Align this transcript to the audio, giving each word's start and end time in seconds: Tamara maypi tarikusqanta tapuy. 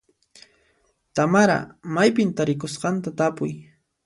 Tamara 1.19 1.57
maypi 1.99 2.27
tarikusqanta 2.41 3.15
tapuy. 3.19 3.53